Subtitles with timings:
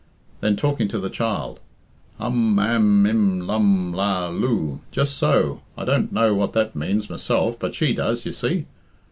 [0.39, 1.59] Then talking to the child.
[2.19, 4.79] "Um am im lum la loo?
[4.89, 5.61] Just so!
[5.77, 8.65] I don't know what that means myself, but she does, you see.